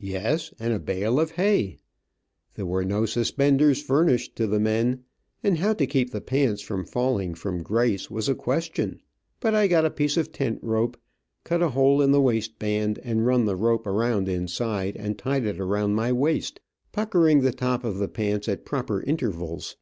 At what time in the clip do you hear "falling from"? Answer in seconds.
6.86-7.62